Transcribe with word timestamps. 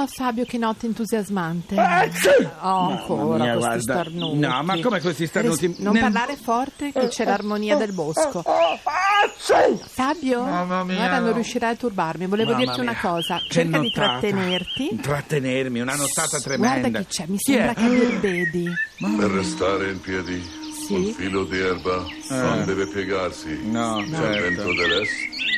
Oh, 0.00 0.06
Fabio, 0.06 0.44
che 0.44 0.58
notte 0.58 0.86
entusiasmante. 0.86 1.74
Ah, 1.74 2.08
sì! 2.12 2.28
Oh, 2.60 2.90
ancora 2.90 3.42
mia, 3.42 3.52
questi 3.56 3.58
guarda. 3.58 3.80
starnuti. 3.80 4.38
No, 4.38 4.62
ma 4.62 4.80
come 4.80 5.00
questi 5.00 5.26
starnuti? 5.26 5.66
Res- 5.66 5.78
Non 5.78 5.92
Nel- 5.94 6.02
parlare 6.02 6.36
forte, 6.36 6.92
che 6.92 7.08
c'è 7.08 7.24
l'armonia 7.24 7.76
del 7.76 7.92
bosco. 7.92 8.42
Ah, 8.46 8.78
sì! 9.36 9.76
Fabio, 9.88 10.44
Mamma 10.44 10.84
mia, 10.84 10.94
guarda, 10.98 11.18
non 11.18 11.28
no. 11.30 11.34
riuscirai 11.34 11.72
a 11.72 11.76
turbarmi. 11.76 12.26
Volevo 12.26 12.52
Mamma 12.52 12.64
dirti 12.64 12.80
una 12.80 12.92
mia. 12.92 13.00
cosa. 13.00 13.38
Che 13.38 13.48
Cerca 13.50 13.78
di 13.78 13.84
nottata. 13.86 14.18
trattenerti. 14.20 15.00
Trattenermi, 15.02 15.80
una 15.80 15.94
nottata 15.96 16.38
tremenda. 16.38 16.78
Guarda 16.88 16.98
chi 17.00 17.06
c'è, 17.08 17.24
mi 17.26 17.36
Chi 17.38 17.52
sembra 17.52 17.70
è? 17.72 17.74
che 17.74 17.88
birbedi. 17.88 18.64
Per 19.18 19.30
restare 19.30 19.90
in 19.90 20.00
piedi, 20.00 20.48
Sì? 20.88 20.94
un 20.94 21.12
filo 21.12 21.44
di 21.44 21.58
erba 21.58 22.02
non 22.30 22.64
deve 22.64 22.86
piegarsi 22.88 23.60
No, 23.64 23.96
al 23.98 24.06
certo. 24.08 24.40
vento 24.40 24.74
dell'est 24.74 25.12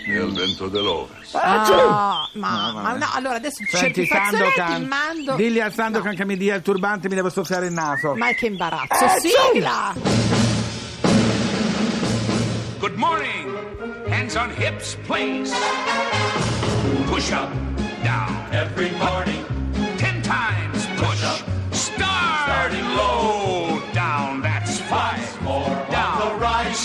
e 0.09 0.17
al 0.19 0.33
vento 0.33 0.69
dell'ovest. 0.69 1.35
Ah, 1.37 2.29
ma, 2.35 2.73
ma 2.73 2.97
no, 2.97 3.07
allora 3.15 3.37
adesso 3.37 3.59
ti 3.59 3.77
Senti, 3.77 4.07
Sandokan, 4.07 4.85
mando... 4.87 5.35
digli 5.37 5.61
al 5.61 5.73
Sandokan 5.73 6.11
No, 6.13 6.17
che 6.17 6.25
mi 6.25 6.37
dia 6.37 6.57
il 6.57 6.63
turbante 6.63 7.09
mi 7.09 7.15
devo 7.15 7.31
soffiare 7.31 7.67
il 7.67 7.73
naso. 7.73 8.15
Ma 8.17 8.33
che 8.33 8.47
imbarazzo, 8.47 9.05
Eh, 9.05 9.21
sigla! 9.21 9.95
Good 12.81 12.97
morning. 12.97 13.55
Hands 14.09 14.35
on 14.37 14.51
hips, 14.59 14.97
please. 15.07 15.55
Push 17.07 17.31
up, 17.33 17.51
down. 18.03 18.35
Every 18.53 18.91
morning. 18.99 19.45
Ten 19.97 20.21
times 20.23 20.87
push. 20.97 21.23
up. 21.23 21.45
Starting 21.73 22.95
low. 22.97 23.60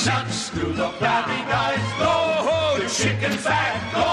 Six. 0.05 0.50
To 0.50 0.59
the 0.59 0.90
flabby 1.00 1.41
guys. 1.50 1.80
Go, 1.98 2.77
the 2.77 2.88
chicken 2.88 3.32
fat. 3.40 3.73
Go 3.91 4.05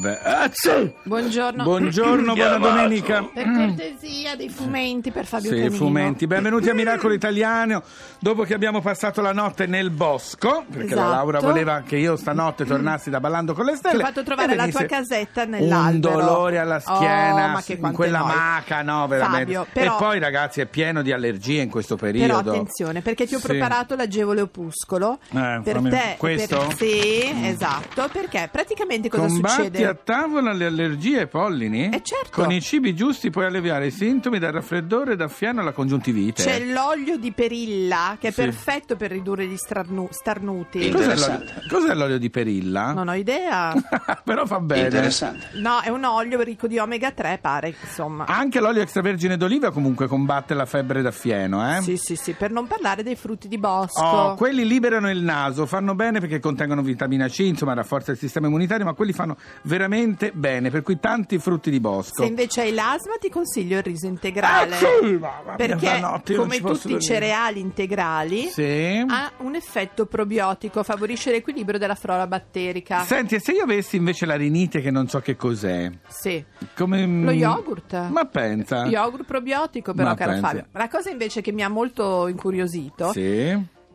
vabbè. 0.00 0.50
Sì! 0.52 0.92
Buongiorno. 1.02 1.62
Buongiorno, 1.62 2.34
buona 2.34 2.58
domenica. 2.58 3.22
Per 3.32 3.44
cortesia, 3.44 4.34
dei 4.36 4.48
fumenti 4.48 5.10
per 5.10 5.26
Fabio 5.26 5.50
Sì, 5.50 5.56
Canino. 5.56 5.74
fumenti. 5.76 6.26
Benvenuti 6.26 6.68
a 6.70 6.74
Miracolo 6.74 7.12
Italiano. 7.14 7.82
Dopo 8.18 8.42
che 8.42 8.54
abbiamo 8.54 8.80
passato 8.80 9.20
la 9.20 9.32
notte 9.32 9.66
nel 9.66 9.90
bosco, 9.90 10.64
perché 10.70 10.94
la 10.94 11.02
Esatto. 11.02 11.14
Laura 11.14 11.40
voleva 11.40 11.82
che 11.86 11.96
io 11.96 12.16
stanotte 12.16 12.64
tornassi 12.64 13.10
da 13.10 13.20
Ballando 13.20 13.54
con 13.54 13.64
le 13.64 13.72
Ti 13.72 13.78
Stelle. 13.78 14.02
ho 14.02 14.06
fatto 14.06 14.22
trovare 14.22 14.52
e 14.52 14.56
la 14.56 14.62
venisse 14.62 14.86
tua 14.86 14.96
casetta 14.96 15.42
Un 15.44 15.50
nell'albero. 15.50 16.14
dolore 16.20 16.58
alla 16.58 16.80
schiena, 16.80 17.44
Oh, 17.46 17.48
ma 17.52 17.62
che 17.62 17.72
in 17.72 17.78
quante 17.78 17.96
quella 17.96 18.18
noie. 18.20 18.34
maca, 18.34 18.82
no, 18.82 19.06
veramente. 19.06 19.38
Fabio, 19.54 19.66
però- 19.72 19.94
E 19.94 19.98
poi, 19.98 20.18
ragazzi, 20.18 20.60
è 20.60 20.66
pieno 20.66 21.02
di 21.02 21.12
allergie 21.12 21.60
in 21.62 21.70
questo 21.70 21.96
Però 21.96 22.10
periodo. 22.12 22.50
attenzione, 22.50 23.00
perché 23.00 23.26
ti 23.26 23.34
ho 23.34 23.38
Sì. 23.38 23.46
preparato 23.46 23.94
l'agevole 23.96 24.40
opuscolo 24.42 25.18
Eh, 25.30 25.60
per 25.62 25.74
fammi- 25.76 25.90
te. 25.90 26.14
questo? 26.18 26.58
Per... 26.66 26.76
Sì, 26.76 27.32
esatto, 27.44 28.08
perché 28.12 28.48
praticamente 28.50 29.08
cosa 29.08 29.26
Combatti 29.26 29.54
succede? 29.54 29.89
A 29.90 29.94
tavola 29.94 30.52
le 30.52 30.66
allergie 30.66 31.20
ai 31.20 31.26
pollini? 31.28 31.86
Eh, 31.90 32.02
certo. 32.02 32.30
Con 32.42 32.50
i 32.52 32.60
cibi 32.60 32.94
giusti 32.94 33.30
puoi 33.30 33.44
alleviare 33.46 33.86
i 33.86 33.90
sintomi 33.90 34.38
dal 34.38 34.52
raffreddore, 34.52 35.16
da 35.16 35.28
fiano 35.28 35.60
alla 35.60 35.72
congiuntivite. 35.72 36.42
C'è 36.42 36.64
l'olio 36.64 37.16
di 37.18 37.32
perilla 37.32 38.16
che 38.18 38.28
è 38.28 38.30
Sì. 38.30 38.42
perfetto 38.42 38.96
per 38.96 39.10
ridurre 39.10 39.46
gli 39.46 39.56
starnu- 39.56 40.10
starnuti. 40.10 40.88
Cos'è 40.90 41.16
l'olio, 41.16 41.44
cos'è 41.68 41.94
l'olio 41.94 42.18
di 42.18 42.30
perilla? 42.30 42.92
Non 42.92 43.08
ho 43.08 43.14
idea. 43.14 43.74
Però 44.24 44.46
fa 44.46 44.60
bene. 44.60 44.84
Interessante. 44.84 45.48
No, 45.54 45.80
è 45.80 45.88
un 45.88 46.04
olio 46.04 46.40
ricco 46.40 46.66
di 46.66 46.78
omega 46.78 47.10
3, 47.10 47.38
pare, 47.40 47.74
insomma. 47.80 48.24
Anche 48.26 48.60
l'olio 48.60 48.82
extravergine 48.82 49.36
d'oliva 49.36 49.70
comunque 49.72 50.06
combatte 50.06 50.54
la 50.54 50.66
febbre 50.66 51.02
da 51.02 51.10
fieno, 51.10 51.76
eh? 51.76 51.82
Sì, 51.82 51.96
sì, 51.96 52.16
sì, 52.16 52.32
per 52.32 52.50
non 52.50 52.66
parlare 52.66 53.02
dei 53.02 53.16
frutti 53.16 53.48
di 53.48 53.58
bosco. 53.58 54.00
Oh, 54.02 54.34
quelli 54.34 54.66
liberano 54.66 55.10
il 55.10 55.20
naso, 55.22 55.66
fanno 55.66 55.94
bene 55.94 56.20
perché 56.20 56.38
contengono 56.38 56.82
vitamina 56.82 57.28
C, 57.28 57.40
insomma 57.40 57.74
rafforza 57.74 58.12
il 58.12 58.18
sistema 58.18 58.46
immunitario, 58.46 58.84
ma 58.84 58.92
quelli 58.92 59.12
fanno 59.12 59.36
veramente 59.62 59.78
bene, 59.88 60.70
per 60.70 60.82
cui 60.82 60.98
tanti 61.00 61.38
frutti 61.38 61.70
di 61.70 61.80
bosco. 61.80 62.22
Se 62.22 62.28
invece 62.28 62.62
hai 62.62 62.72
l'asma 62.72 63.14
ti 63.20 63.28
consiglio 63.30 63.78
il 63.78 63.82
riso 63.82 64.06
integrale. 64.06 64.74
Ah, 64.74 64.78
sì, 64.78 65.12
mamma 65.16 65.54
perché 65.56 65.98
non 66.00 66.22
come 66.36 66.60
tutti 66.60 66.92
i 66.94 67.00
cereali 67.00 67.60
integrali 67.60 68.48
Sì. 68.48 69.04
ha 69.08 69.32
un 69.38 69.54
effetto 69.54 70.06
probiotico, 70.06 70.82
favorisce 70.82 71.30
l'equilibrio 71.30 71.78
della 71.78 71.94
flora 71.94 72.26
batterica. 72.26 73.04
Senti, 73.04 73.34
e 73.36 73.40
se 73.40 73.52
io 73.52 73.62
avessi 73.62 73.96
invece 73.96 74.26
la 74.26 74.36
rinite 74.36 74.80
che 74.80 74.90
non 74.90 75.08
so 75.08 75.20
che 75.20 75.36
cos'è? 75.36 75.90
Sì. 76.08 76.44
Come... 76.76 77.06
Lo 77.06 77.30
yogurt. 77.32 78.08
Ma 78.08 78.24
pensa. 78.26 78.86
Yogurt 78.86 79.24
probiotico 79.24 79.92
però, 79.94 80.08
Ma 80.10 80.14
caro 80.14 80.32
pensa. 80.32 80.46
Fabio. 80.46 80.66
La 80.72 80.88
cosa 80.88 81.10
invece 81.10 81.40
che 81.40 81.52
mi 81.52 81.62
ha 81.62 81.68
molto 81.68 82.26
incuriosito, 82.28 83.12
Sì. 83.12 83.50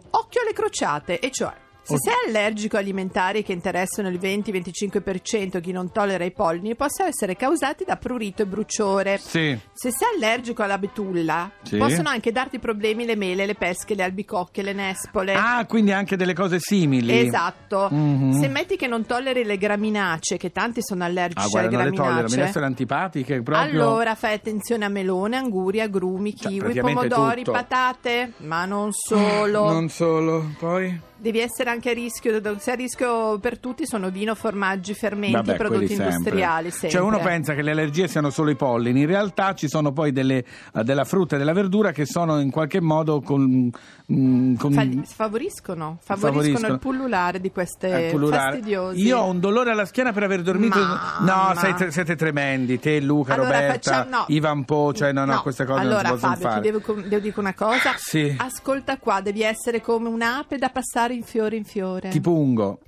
occhio 0.09 0.41
alle 0.41 0.53
crociate, 0.53 1.19
e 1.19 1.31
cioè... 1.31 1.53
Se 1.87 1.97
sei 1.99 2.13
allergico 2.27 2.77
a 2.77 2.79
alimentari 2.79 3.43
che 3.43 3.53
interessano 3.53 4.09
il 4.09 4.17
20-25% 4.19 5.61
chi 5.61 5.71
non 5.71 5.91
tollera 5.91 6.23
i 6.23 6.31
pollini, 6.31 6.75
possono 6.75 7.07
essere 7.09 7.35
causati 7.35 7.83
da 7.85 7.95
prurito 7.97 8.41
e 8.41 8.45
bruciore. 8.45 9.17
Sì. 9.17 9.57
Se 9.73 9.91
sei 9.91 10.07
allergico 10.15 10.63
alla 10.63 10.77
betulla, 10.77 11.51
Sì. 11.61 11.77
possono 11.77 12.09
anche 12.09 12.31
darti 12.31 12.59
problemi 12.59 13.05
le 13.05 13.15
mele, 13.15 13.45
le 13.45 13.55
pesche, 13.55 13.93
le 13.95 14.03
albicocche, 14.03 14.61
le 14.61 14.73
nespole. 14.73 15.33
Ah, 15.33 15.65
quindi 15.67 15.91
anche 15.91 16.15
delle 16.15 16.33
cose 16.33 16.57
simili. 16.59 17.17
Esatto. 17.19 17.87
Mhm. 17.91 18.31
Se 18.39 18.47
metti 18.47 18.75
che 18.77 18.87
non 18.87 19.05
tolleri 19.05 19.43
le 19.43 19.57
graminacee, 19.57 20.37
che 20.37 20.51
tanti 20.51 20.81
sono 20.81 21.03
allergici 21.03 21.45
Ah, 21.45 21.49
guarda, 21.49 21.67
alle 21.77 21.77
non 21.77 21.85
le 21.91 21.91
tollero, 21.97 22.09
mi 22.13 22.15
graminacee. 22.17 22.43
restano 22.43 22.65
antipatiche 22.65 23.41
proprio. 23.41 23.63
Allora 23.81 24.15
fai 24.15 24.33
attenzione 24.33 24.85
a 24.85 24.89
melone, 24.89 25.37
anguri, 25.37 25.81
agrumi, 25.81 26.35
Cioè, 26.35 26.47
kiwi, 26.49 26.59
praticamente 26.59 27.07
pomodori, 27.07 27.43
tutto. 27.43 27.51
patate, 27.51 28.33
ma 28.37 28.65
non 28.65 28.89
solo. 28.91 29.69
Non 29.75 29.89
solo, 29.89 30.51
poi... 30.57 31.13
Devi 31.25 31.39
essere 31.39 31.71
anche 31.71 31.89
a 31.89 31.93
rischio, 31.93 32.39
se 32.59 32.71
a 32.71 32.75
rischio 32.75 33.39
per 33.39 33.57
tutti 33.57 33.87
sono 33.87 34.11
vino, 34.11 34.35
formaggi, 34.35 34.93
fermenti, 34.93 35.33
Vabbè, 35.37 35.55
prodotti 35.55 35.93
industriali. 35.93 36.69
Sempre. 36.69 36.89
Cioè 36.89 37.01
uno 37.01 37.17
pensa 37.19 37.55
che 37.55 37.63
le 37.63 37.71
allergie 37.71 38.07
siano 38.07 38.29
solo 38.29 38.51
i 38.51 38.55
pollini, 38.55 38.99
in 39.01 39.07
realtà 39.07 39.55
ci 39.55 39.67
sono 39.67 39.91
poi 39.91 40.11
delle, 40.11 40.45
eh, 40.75 40.83
della 40.83 41.03
frutta 41.03 41.33
e 41.33 41.39
della 41.39 41.53
verdura 41.53 41.91
che 41.91 42.05
sono 42.05 42.39
in 42.39 42.51
qualche 42.51 42.79
modo 42.79 43.21
con... 43.21 43.71
mm, 44.13 44.55
con- 44.55 44.71
Fa- 44.73 45.13
favoriscono, 45.15 45.97
favoriscono, 45.99 46.43
Favoriscono. 46.43 46.73
il 46.73 46.79
pullulare 46.79 47.41
di 47.41 47.49
queste 47.51 48.09
eh, 48.09 48.11
pullulare. 48.11 48.51
fastidiosi. 48.57 49.01
Io 49.01 49.17
ho 49.17 49.25
un 49.27 49.39
dolore 49.39 49.71
alla 49.71 49.85
schiena 49.85 50.11
per 50.13 50.21
aver 50.21 50.43
dormito. 50.43 50.77
Mamma. 50.77 51.49
No, 51.53 51.55
siete, 51.59 51.89
siete 51.89 52.15
tremendi. 52.15 52.77
Te, 52.79 52.99
Luca, 53.01 53.33
Allora, 53.33 53.49
Roberta, 53.49 53.73
facciamo- 53.91 54.09
no. 54.17 54.25
Ivan 54.27 54.63
Po, 54.63 54.93
cioè 54.93 55.11
no, 55.11 55.25
no, 55.25 55.41
queste 55.41 55.65
cose 55.65 55.79
allora, 55.79 56.09
non 56.09 56.19
si 56.19 56.25
possono 56.27 56.35
Fabio, 56.35 56.49
fare. 56.49 56.61
ti 56.61 56.69
devo, 56.93 57.07
devo 57.07 57.19
dire 57.21 57.33
una 57.37 57.53
cosa. 57.55 57.93
Sì. 57.97 58.35
Ascolta 58.37 58.99
qua, 58.99 59.21
devi 59.21 59.41
essere 59.41 59.81
come 59.81 60.07
un'ape 60.07 60.59
da 60.59 60.69
passare 60.69 61.13
in 61.15 61.23
fiore 61.23 61.55
in 61.55 61.65
fiore. 61.65 62.09
Tipo 62.09 62.31
ungo. 62.31 62.79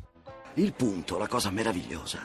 Il 0.56 0.74
punto, 0.74 1.18
la 1.18 1.28
cosa 1.28 1.50
meravigliosa, 1.50 2.20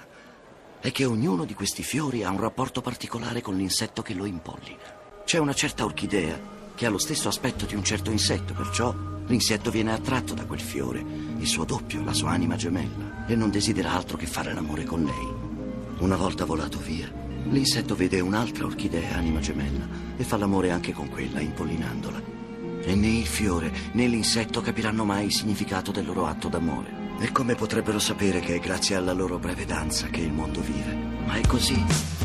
è 0.81 0.91
che 0.91 1.05
ognuno 1.05 1.45
di 1.45 1.55
questi 1.55 1.83
fiori 1.83 2.25
ha 2.25 2.31
un 2.31 2.41
rapporto 2.41 2.81
particolare 2.81 3.41
con 3.41 3.57
l'insetto 3.57 4.03
che 4.03 4.15
lo 4.15 4.25
impollina. 4.25 5.01
C'è 5.25 5.39
una 5.39 5.55
certa 5.55 5.85
orchidea 5.85 6.39
che 6.75 6.87
ha 6.87 6.91
lo 6.91 6.99
stesso 6.99 7.29
aspetto 7.29 7.67
di 7.67 7.75
un 7.75 7.85
certo 7.85 8.11
insetto, 8.11 8.53
perciò 8.53 8.95
l'insetto 9.27 9.71
viene 9.71 9.93
attratto 9.93 10.35
da 10.35 10.45
quel 10.45 10.61
fiore, 10.61 11.05
il 11.39 11.47
suo 11.47 11.65
doppio, 11.65 12.03
la 12.03 12.13
sua 12.13 12.31
anima 12.31 12.57
gemella, 12.57 13.27
e 13.27 13.37
non 13.37 13.51
desidera 13.51 13.93
altro 13.93 14.17
che 14.17 14.27
fare 14.27 14.53
l'amore 14.53 14.85
con 14.85 15.05
lei. 15.05 16.01
Una 16.01 16.17
volta 16.17 16.45
volato 16.45 16.79
via, 16.79 17.11
l'insetto 17.51 17.95
vede 17.95 18.19
un'altra 18.19 18.65
orchidea, 18.65 19.15
anima 19.15 19.39
gemella, 19.39 19.87
e 20.17 20.25
fa 20.25 20.37
l'amore 20.37 20.71
anche 20.71 20.93
con 20.93 21.09
quella, 21.09 21.41
impollinandola. 21.41 22.42
E 22.85 22.95
né 22.95 23.09
il 23.09 23.27
fiore 23.27 23.73
né 23.93 24.07
l'insetto 24.07 24.61
capiranno 24.61 25.05
mai 25.05 25.27
il 25.27 25.33
significato 25.33 25.93
del 25.93 26.07
loro 26.07 26.27
atto 26.27 26.49
d'amore. 26.49 27.01
E 27.21 27.31
come 27.31 27.55
potrebbero 27.55 27.99
sapere 27.99 28.41
che 28.41 28.57
è 28.57 28.59
grazie 28.59 28.97
alla 28.97 29.13
loro 29.13 29.39
breve 29.39 29.65
danza 29.65 30.09
che 30.09 30.21
il 30.21 30.33
mondo 30.33 30.61
vive? 30.61 30.95
Ma 31.25 31.35
è 31.35 31.47
così. 31.47 32.22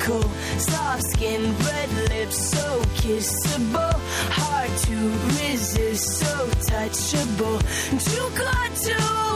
Cool, 0.00 0.22
Soft 0.58 1.02
skin, 1.10 1.42
red 1.58 1.90
lips, 2.10 2.50
so 2.50 2.80
kissable. 3.00 3.94
Hard 4.30 4.70
to 4.86 4.96
resist, 5.40 6.18
so 6.20 6.46
touchable. 6.70 7.58
Too 8.04 8.28
good 8.36 8.76
to 8.86 9.35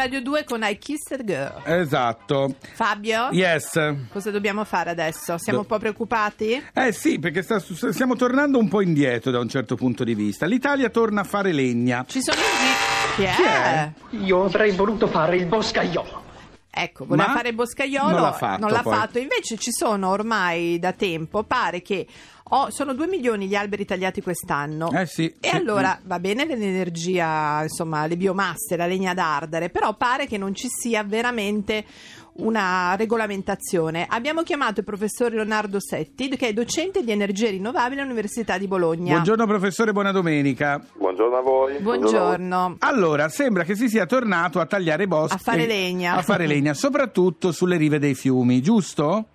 Radio 0.00 0.22
2 0.22 0.44
con 0.44 0.62
I 0.62 0.78
Kissed 0.78 1.24
Girl. 1.26 1.60
Esatto. 1.62 2.54
Fabio? 2.72 3.28
Yes. 3.32 3.72
Cosa 4.10 4.30
dobbiamo 4.30 4.64
fare 4.64 4.88
adesso? 4.88 5.36
Siamo 5.36 5.58
Do- 5.58 5.64
un 5.64 5.66
po' 5.66 5.78
preoccupati? 5.78 6.64
Eh 6.72 6.92
sì, 6.92 7.18
perché 7.18 7.42
sta- 7.42 7.60
stiamo 7.60 8.16
tornando 8.16 8.56
un 8.58 8.66
po' 8.66 8.80
indietro 8.80 9.30
da 9.30 9.38
un 9.40 9.48
certo 9.50 9.76
punto 9.76 10.02
di 10.02 10.14
vista. 10.14 10.46
L'Italia 10.46 10.88
torna 10.88 11.20
a 11.20 11.24
fare 11.24 11.52
legna. 11.52 12.06
Ci 12.08 12.22
sono 12.22 12.38
i... 12.38 13.14
Chi 13.16 13.22
è? 13.24 13.34
Chi 13.34 13.42
è? 13.42 13.92
Io 14.24 14.42
avrei 14.44 14.70
voluto 14.70 15.06
fare 15.06 15.36
il 15.36 15.44
boscaiolo. 15.44 16.28
Ecco, 16.70 17.04
voleva 17.04 17.28
Ma 17.28 17.34
fare 17.34 17.48
il 17.50 17.54
boscaiolo, 17.56 18.10
non 18.10 18.20
l'ha 18.22 18.32
fatto, 18.32 18.60
non 18.60 18.70
l'ha 18.70 18.82
fatto. 18.82 19.18
Invece 19.18 19.58
ci 19.58 19.70
sono 19.70 20.08
ormai 20.08 20.78
da 20.78 20.92
tempo, 20.92 21.42
pare 21.42 21.82
che 21.82 22.06
oh, 22.50 22.70
sono 22.70 22.94
2 22.94 23.06
milioni 23.06 23.46
gli 23.46 23.54
alberi 23.54 23.84
tagliati 23.84 24.22
quest'anno. 24.22 24.90
Eh 24.92 25.06
sì, 25.06 25.24
E 25.40 25.48
sì. 25.48 25.56
allora 25.56 25.98
va 26.04 26.18
bene 26.20 26.44
l'energia, 26.46 27.62
insomma, 27.62 28.06
le 28.06 28.16
biomasse, 28.16 28.76
la 28.76 28.86
legna 28.86 29.14
d'ardere, 29.14 29.70
però 29.70 29.94
pare 29.94 30.26
che 30.26 30.38
non 30.38 30.54
ci 30.54 30.68
sia 30.68 31.02
veramente 31.02 31.84
una 32.32 32.94
regolamentazione. 32.96 34.06
Abbiamo 34.08 34.42
chiamato 34.42 34.80
il 34.80 34.86
professor 34.86 35.32
Leonardo 35.32 35.78
Setti, 35.80 36.28
che 36.28 36.48
è 36.48 36.52
docente 36.52 37.02
di 37.02 37.10
energie 37.10 37.50
rinnovabili 37.50 38.00
all'Università 38.00 38.56
di 38.56 38.66
Bologna. 38.66 39.12
Buongiorno 39.12 39.46
professore, 39.46 39.92
buona 39.92 40.12
domenica. 40.12 40.80
Buongiorno 40.96 41.36
a 41.36 41.40
voi. 41.42 41.78
Buongiorno. 41.80 42.76
Allora, 42.78 43.28
sembra 43.28 43.64
che 43.64 43.74
si 43.74 43.88
sia 43.88 44.06
tornato 44.06 44.58
a 44.60 44.66
tagliare 44.66 45.06
boschi. 45.06 45.34
A 45.34 45.38
fare 45.38 45.66
legna. 45.66 46.14
A 46.14 46.22
fare 46.22 46.46
legna, 46.46 46.72
soprattutto 46.72 47.52
sulle 47.52 47.76
rive 47.76 47.98
dei 47.98 48.14
fiumi, 48.14 48.62
giusto? 48.62 49.26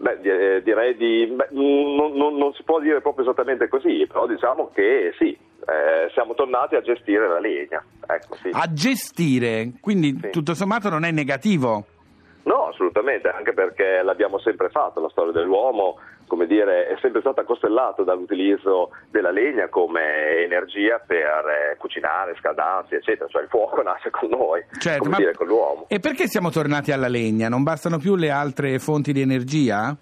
Beh, 0.00 0.20
di- 0.20 0.28
eh, 0.28 0.62
direi 0.62 0.96
di. 0.96 1.26
beh, 1.26 1.48
non, 1.50 2.14
non- 2.14 2.36
non 2.36 2.52
si 2.54 2.62
può 2.62 2.78
dire 2.80 3.00
proprio 3.00 3.24
esattamente 3.24 3.68
così, 3.68 4.06
però 4.06 4.26
diciamo 4.28 4.70
che 4.72 5.12
sì, 5.18 5.30
eh, 5.32 6.08
siamo 6.14 6.34
tornati 6.34 6.76
a 6.76 6.80
gestire 6.80 7.26
la 7.28 7.40
legna. 7.40 7.84
Ecco, 8.06 8.36
sì. 8.36 8.50
A 8.52 8.72
gestire, 8.72 9.72
quindi 9.80 10.16
Sì. 10.22 10.30
tutto 10.30 10.54
sommato 10.54 10.88
non 10.88 11.04
è 11.04 11.10
negativo. 11.10 11.84
Assolutamente, 12.78 13.28
anche 13.28 13.52
perché 13.54 14.02
l'abbiamo 14.04 14.38
sempre 14.38 14.68
fatto, 14.68 15.00
la 15.00 15.08
storia 15.08 15.32
dell'uomo, 15.32 15.98
come 16.28 16.46
dire, 16.46 16.86
è 16.86 16.96
sempre 17.00 17.18
stata 17.22 17.42
costellata 17.42 18.04
dall'utilizzo 18.04 18.90
della 19.10 19.32
legna 19.32 19.66
come 19.68 20.44
energia 20.44 21.02
per 21.04 21.72
eh, 21.72 21.76
cucinare, 21.76 22.36
scaldarsi, 22.38 22.94
eccetera, 22.94 23.26
cioè 23.28 23.42
il 23.42 23.48
fuoco 23.48 23.82
nasce 23.82 24.10
con 24.10 24.28
noi, 24.28 24.64
Certo, 24.78 24.98
come 25.00 25.10
ma- 25.10 25.16
dire, 25.16 25.34
con 25.34 25.48
l'uomo. 25.48 25.86
E 25.88 25.98
perché 25.98 26.28
siamo 26.28 26.50
tornati 26.50 26.92
alla 26.92 27.08
legna? 27.08 27.48
Non 27.48 27.64
bastano 27.64 27.98
più 27.98 28.14
le 28.14 28.30
altre 28.30 28.78
fonti 28.78 29.12
di 29.12 29.22
energia? 29.22 29.96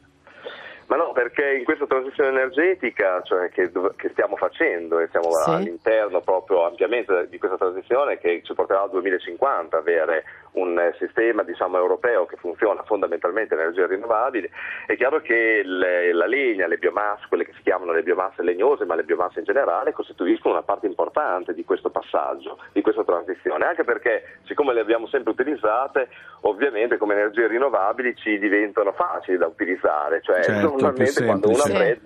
Ma 0.88 0.94
no, 0.94 1.10
perché 1.12 1.56
in 1.58 1.64
questa 1.64 1.84
transizione 1.86 2.28
energetica 2.28 3.20
cioè, 3.22 3.48
che, 3.48 3.72
che 3.96 4.08
stiamo 4.10 4.36
facendo 4.36 5.00
e 5.00 5.08
siamo 5.10 5.32
Sì. 5.32 5.50
all'interno 5.50 6.20
proprio 6.20 6.64
ampiamente 6.64 7.26
di 7.28 7.38
questa 7.38 7.56
transizione 7.56 8.18
che 8.18 8.40
ci 8.44 8.54
porterà 8.54 8.82
al 8.82 8.90
2050 8.90 9.76
avere 9.76 10.22
un 10.56 10.78
eh, 10.78 10.94
sistema 10.98 11.42
diciamo, 11.42 11.76
europeo 11.76 12.26
che 12.26 12.36
funziona 12.36 12.82
fondamentalmente 12.84 13.54
a 13.54 13.60
energie 13.60 13.86
rinnovabili, 13.86 14.50
è 14.86 14.96
chiaro 14.96 15.20
che 15.20 15.62
le- 15.64 16.12
la 16.12 16.26
legna, 16.26 16.66
le 16.66 16.78
biomasse, 16.78 17.26
quelle 17.28 17.44
che 17.44 17.52
si 17.54 17.62
chiamano 17.62 17.92
le 17.92 18.02
biomasse 18.02 18.42
legnose, 18.42 18.84
ma 18.84 18.94
le 18.94 19.04
biomasse 19.04 19.40
in 19.40 19.44
generale, 19.44 19.92
costituiscono 19.92 20.54
una 20.54 20.62
parte 20.62 20.86
importante 20.86 21.54
di 21.54 21.64
questo 21.64 21.90
passaggio, 21.90 22.58
di 22.72 22.80
questa 22.82 23.04
transizione, 23.04 23.64
anche 23.64 23.84
perché 23.84 24.38
siccome 24.44 24.72
le 24.72 24.80
abbiamo 24.80 25.06
sempre 25.08 25.32
utilizzate, 25.32 26.08
ovviamente 26.42 26.96
come 26.96 27.14
energie 27.14 27.46
rinnovabili 27.46 28.14
ci 28.16 28.38
diventano 28.38 28.92
facili 28.92 29.36
da 29.36 29.46
utilizzare, 29.46 30.20
cioè 30.22 30.42
Certo, 30.42 30.70
normalmente 30.70 31.24
quando 31.24 31.48
uno 31.48 31.62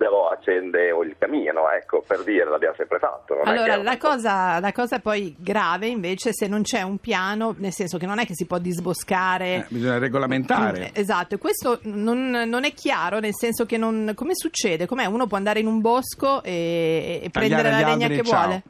lo 0.09 0.27
accende 0.29 0.87
il 0.87 1.15
camino, 1.17 1.69
ecco, 1.69 2.03
per 2.05 2.23
dire, 2.23 2.45
l'abbiamo 2.45 2.75
sempre 2.75 2.99
fatto. 2.99 3.39
Allora, 3.43 3.77
la 3.77 3.97
cosa, 3.97 4.59
la 4.59 4.71
cosa 4.71 4.99
poi 4.99 5.35
grave 5.37 5.87
invece 5.87 6.29
è 6.29 6.33
se 6.33 6.47
non 6.47 6.63
c'è 6.63 6.81
un 6.81 6.97
piano, 6.97 7.55
nel 7.57 7.71
senso 7.71 7.97
che 7.97 8.05
non 8.05 8.19
è 8.19 8.25
che 8.25 8.33
si 8.33 8.40
può 8.45 8.57
disboscare. 8.57 9.55
Eh, 9.55 9.65
bisogna 9.69 9.97
regolamentare. 9.97 10.91
Eh, 10.93 10.99
Esatto, 11.01 11.35
e 11.35 11.37
questo 11.37 11.79
non, 11.83 12.29
non 12.29 12.63
è 12.63 12.73
chiaro, 12.73 13.19
nel 13.19 13.33
senso 13.33 13.65
che 13.65 13.77
non, 13.77 14.11
come 14.15 14.35
succede? 14.35 14.85
Com'è? 14.85 15.05
Uno 15.05 15.27
può 15.27 15.37
andare 15.37 15.59
in 15.59 15.67
un 15.67 15.81
bosco 15.81 16.43
e, 16.43 17.21
e 17.23 17.29
prendere 17.29 17.69
la 17.69 17.77
legna 17.77 18.05
alberi 18.05 18.15
che 18.17 18.23
ciao. 18.23 18.39
vuole? 18.41 18.63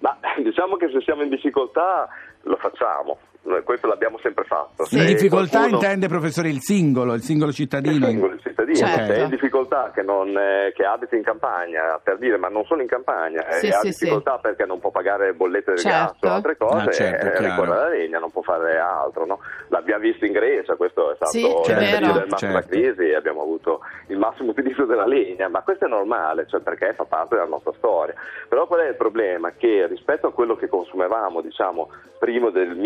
Ma 0.00 0.18
diciamo 0.42 0.76
che 0.76 0.90
se 0.92 1.00
siamo 1.02 1.22
in 1.22 1.28
difficoltà 1.28 2.08
lo 2.42 2.56
facciamo, 2.56 3.18
questo 3.64 3.86
l'abbiamo 3.86 4.18
sempre 4.22 4.44
fatto. 4.44 4.82
In 4.90 5.00
Se 5.00 5.04
difficoltà 5.04 5.58
qualcuno- 5.58 5.80
intende, 5.82 6.08
professore, 6.08 6.48
il 6.48 6.60
singolo, 6.60 7.14
il 7.14 7.22
singolo 7.22 7.52
cittadino. 7.52 7.94
il 8.06 8.12
singolo 8.12 8.38
cittadino, 8.38 8.76
Certo. 8.76 9.12
se 9.12 9.14
è 9.14 9.22
in 9.24 9.28
difficoltà 9.30 9.90
che, 9.94 10.02
non, 10.02 10.28
eh, 10.36 10.72
che 10.74 10.84
abita 10.84 11.16
in 11.16 11.22
campagna, 11.22 12.00
per 12.02 12.18
dire 12.18 12.36
ma 12.36 12.48
non 12.48 12.64
sono 12.64 12.82
in 12.82 12.88
campagna, 12.88 13.44
Sì, 13.50 13.66
e 13.66 13.70
ha 13.70 13.78
sì, 13.80 13.88
difficoltà 13.88 14.38
perché 14.38 14.64
non 14.64 14.78
può 14.80 14.90
pagare 14.90 15.32
bollette 15.34 15.72
del 15.72 15.80
Certo. 15.80 16.16
gas 16.20 16.30
o 16.30 16.34
altre 16.34 16.56
cose, 16.56 16.88
Ah, 16.88 16.92
certo, 16.92 17.26
eh, 17.42 17.48
ricorre 17.48 17.70
alla 17.72 17.88
legna, 17.88 18.18
non 18.18 18.30
può 18.30 18.42
fare 18.42 18.78
altro. 18.78 19.26
No? 19.26 19.40
L'abbiamo 19.68 20.02
visto 20.02 20.24
in 20.24 20.32
Grecia, 20.32 20.76
questo 20.76 21.12
è 21.12 21.14
stato 21.16 21.30
Sì, 21.32 21.44
il 21.46 21.60
periodo 21.64 22.18
del 22.20 22.26
massima 22.28 22.52
Certo. 22.62 22.68
crisi 22.68 23.02
e 23.10 23.14
abbiamo 23.16 23.42
avuto 23.42 23.80
il 24.08 24.18
massimo 24.18 24.50
utilizzo 24.52 24.84
della 24.84 25.06
legna, 25.06 25.48
ma 25.48 25.62
questo 25.62 25.86
è 25.86 25.88
normale, 25.88 26.46
cioè 26.48 26.60
perché 26.60 26.92
fa 26.94 27.04
parte 27.04 27.34
della 27.34 27.48
nostra 27.48 27.72
storia. 27.76 28.14
Però 28.48 28.66
qual 28.66 28.80
è 28.80 28.88
il 28.88 28.96
problema? 28.96 29.50
Che 29.56 29.86
rispetto 29.88 30.28
a 30.28 30.32
quello 30.32 30.56
che 30.56 30.68
consumevamo, 30.68 31.40
diciamo, 31.40 31.88
prima 32.18 32.50
del 32.50 32.76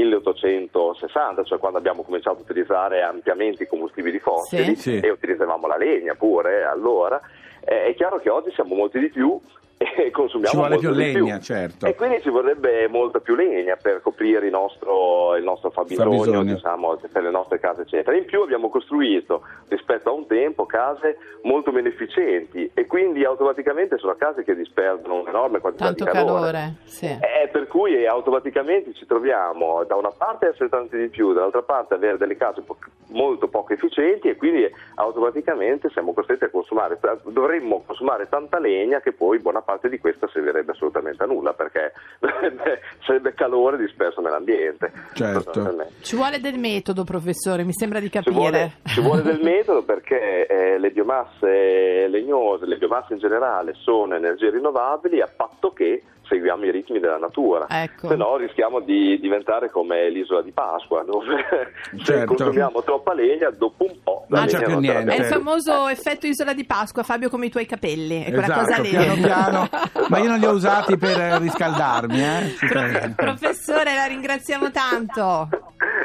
1860, 0.48 1.44
cioè 1.44 1.58
quando 1.58 1.78
abbiamo 1.78 2.02
cominciato 2.02 2.38
a 2.38 2.40
utilizzare 2.40 3.02
ampiamente 3.02 3.64
i 3.64 3.66
combustibili 3.66 4.18
fossili 4.18 4.76
Sì. 4.76 5.00
E 5.00 5.10
utilizzavamo 5.10 5.66
la 5.66 5.76
legna 5.76 6.14
pure 6.14 6.64
allora, 6.64 7.20
eh, 7.64 7.86
è 7.86 7.94
chiaro 7.94 8.18
che 8.18 8.30
oggi 8.30 8.50
siamo 8.52 8.74
molti 8.74 8.98
di 8.98 9.10
più 9.10 9.40
e 9.96 10.10
consumiamo 10.10 10.50
Ci 10.50 10.56
vuole 10.56 10.74
molto 10.74 10.88
più 10.88 10.96
di 10.96 11.12
legna, 11.12 11.38
certo. 11.40 11.86
E 11.86 11.94
quindi 11.94 12.20
ci 12.22 12.30
vorrebbe 12.30 12.88
molta 12.88 13.20
più 13.20 13.34
legna 13.34 13.76
per 13.76 14.00
coprire 14.02 14.46
il 14.46 14.52
nostro, 14.52 15.36
il 15.36 15.44
nostro 15.44 15.70
fabbisogno, 15.70 16.18
Fabbisogno. 16.18 16.54
diciamo, 16.54 16.96
per 17.12 17.22
le 17.22 17.30
nostre 17.30 17.60
case, 17.60 17.82
eccetera. 17.82 18.16
In 18.16 18.24
più 18.24 18.40
abbiamo 18.42 18.68
costruito 18.68 19.42
rispetto 19.68 20.10
a 20.10 20.12
un 20.12 20.26
tempo 20.26 20.66
case 20.66 21.18
molto 21.42 21.70
meno 21.72 21.88
efficienti 21.88 22.70
e 22.74 22.86
quindi 22.86 23.24
automaticamente 23.24 23.98
sono 23.98 24.14
case 24.16 24.42
che 24.44 24.54
disperdono 24.54 25.20
un'enorme 25.20 25.60
quantità 25.60 25.84
Tanto 25.86 26.04
di 26.04 26.10
calore. 26.10 26.50
calore, 26.52 26.74
sì. 26.84 27.06
Eh, 27.06 27.48
per 27.48 27.66
cui 27.68 28.06
automaticamente 28.06 28.92
ci 28.94 29.06
troviamo 29.06 29.84
da 29.84 29.96
una 29.96 30.10
parte 30.10 30.46
a 30.46 30.48
essere 30.50 30.68
tanti 30.68 30.96
di 30.96 31.08
più, 31.08 31.32
dall'altra 31.32 31.62
parte 31.62 31.94
a 31.94 31.96
avere 31.96 32.16
delle 32.16 32.36
case 32.36 32.62
po- 32.62 32.76
molto 33.08 33.48
poco 33.48 33.72
efficienti 33.72 34.28
e 34.28 34.36
quindi 34.36 34.68
automaticamente 34.96 35.88
siamo 35.90 36.12
costretti 36.12 36.44
a 36.44 36.50
consumare, 36.50 36.98
dovremmo 37.24 37.82
consumare 37.86 38.28
tanta 38.28 38.58
legna 38.58 39.00
che 39.00 39.12
poi 39.12 39.38
buona 39.38 39.62
parte 39.62 39.75
di 39.88 39.98
questa 39.98 40.28
servirebbe 40.32 40.72
assolutamente 40.72 41.22
a 41.22 41.26
nulla 41.26 41.52
perché 41.52 41.92
sarebbe 43.04 43.34
calore 43.34 43.76
disperso 43.76 44.20
nell'ambiente. 44.20 44.92
Certo. 45.12 45.86
Ci 46.00 46.16
vuole 46.16 46.40
del 46.40 46.58
metodo, 46.58 47.04
professore, 47.04 47.64
mi 47.64 47.72
sembra 47.72 48.00
di 48.00 48.10
Ci 48.10 48.30
vuole, 48.30 48.50
capire. 48.50 48.72
ci 48.84 49.00
vuole 49.00 49.22
del 49.22 49.40
metodo 49.42 49.82
perché 49.82 50.46
eh, 50.46 50.78
le 50.78 50.90
biomasse 50.90 52.08
legnose, 52.08 52.66
le 52.66 52.76
biomasse 52.78 53.14
in 53.14 53.18
generale 53.18 53.74
sono 53.74 54.14
energie 54.14 54.50
rinnovabili 54.50 55.20
a 55.20 55.28
patto 55.34 55.72
che 55.72 56.02
seguiamo 56.28 56.64
i 56.64 56.70
ritmi 56.70 56.98
della 57.00 57.18
natura. 57.18 57.66
Ecco. 57.68 58.08
Se 58.08 58.16
no 58.16 58.36
rischiamo 58.36 58.80
di 58.80 59.18
diventare 59.20 59.70
come 59.70 60.08
l'isola 60.10 60.42
di 60.42 60.52
Pasqua, 60.52 61.04
dove 61.04 61.44
se 61.92 61.98
Certo. 62.04 62.34
consumiamo 62.34 62.82
troppa 62.82 63.14
legna, 63.14 63.50
dopo 63.50 63.84
un 63.84 63.96
po' 64.02 64.24
la 64.28 64.38
Non 64.40 64.46
c'è 64.46 64.52
legna 64.54 64.64
più 64.66 64.74
non 64.74 64.82
niente. 64.82 65.14
È 65.14 65.18
il 65.18 65.24
famoso 65.24 65.88
effetto 65.88 66.26
isola 66.26 66.52
di 66.52 66.64
Pasqua, 66.64 67.02
Fabio, 67.02 67.28
come 67.28 67.46
i 67.46 67.50
tuoi 67.50 67.66
capelli. 67.66 68.22
È 68.24 68.28
quella 68.32 68.44
Esatto, 68.46 68.60
cosa 68.66 68.80
lì. 68.82 68.88
piano 68.90 69.14
piano. 69.14 69.68
Ma 70.08 70.18
io 70.18 70.28
non 70.28 70.38
li 70.38 70.46
ho 70.46 70.52
usati 70.52 70.96
per 70.96 71.18
eh, 71.18 71.38
riscaldarmi, 71.38 72.22
eh. 72.22 72.54
Pro- 72.68 73.12
professore, 73.16 73.94
la 73.94 74.04
ringraziamo 74.06 74.70
tanto. 74.70 75.48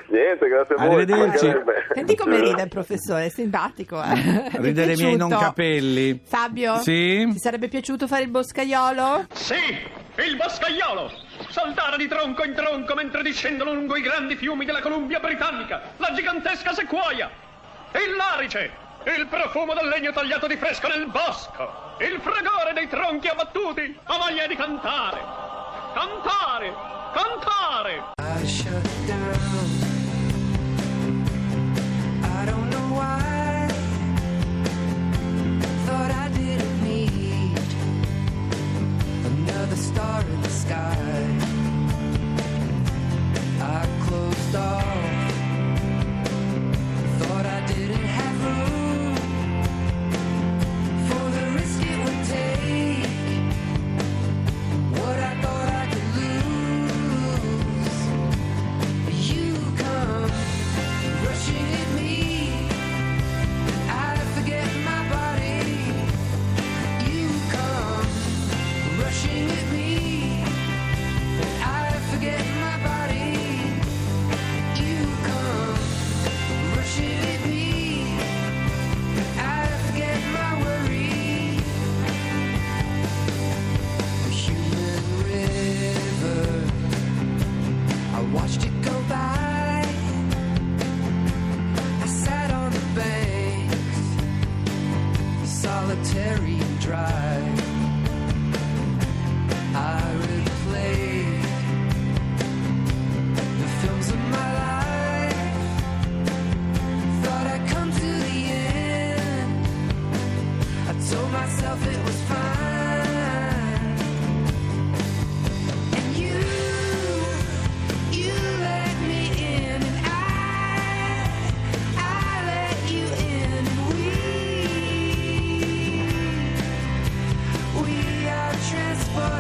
Niente, 0.08 0.48
grazie 0.48 0.76
a 0.76 0.86
voi. 0.86 0.96
Arrivederci. 0.96 1.54
Senti 1.94 2.16
come 2.16 2.40
ride 2.40 2.64
il 2.64 2.70
professore, 2.70 3.26
è 3.26 3.30
simpatico. 3.30 4.02
Eh? 4.02 4.50
Ridere 4.60 4.94
i 4.94 4.96
miei 4.96 5.16
non 5.16 5.30
capelli. 5.30 6.22
Fabio, 6.24 6.78
sì? 6.78 7.28
ti 7.32 7.40
sarebbe 7.40 7.68
piaciuto 7.68 8.08
fare 8.08 8.24
il 8.24 8.30
boscaiolo? 8.30 9.26
Sì, 9.34 9.78
il 10.24 10.36
boscaiolo! 10.36 11.12
Saltare 11.50 11.98
di 11.98 12.08
tronco 12.08 12.44
in 12.44 12.54
tronco 12.54 12.94
mentre 12.94 13.24
discendono 13.24 13.74
lungo 13.74 13.96
i 13.96 14.02
grandi 14.02 14.36
fiumi 14.36 14.66
della 14.66 14.82
Columbia 14.82 15.20
Britannica, 15.20 15.82
la 15.98 16.12
gigantesca 16.14 16.74
sequoia, 16.74 17.30
il 17.94 18.16
larice, 18.16 18.72
il 19.18 19.28
profumo 19.28 19.74
del 19.74 19.88
legno 19.88 20.12
tagliato 20.12 20.48
di 20.48 20.58
fresco 20.58 20.88
nel 20.88 21.08
bosco, 21.08 21.96
il 22.00 22.20
fragore 22.22 22.74
dei 22.74 22.88
tronchi 22.88 23.28
abbattuti, 23.28 23.98
ha 24.04 24.18
voglia 24.18 24.48
di 24.48 24.56
cantare, 24.56 25.20
cantare, 25.94 26.74
cantare! 27.14 28.91
star 40.02 40.22
in 40.22 40.42
the 40.42 40.50
sky. 40.50 41.11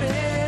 Glory. 0.01 0.40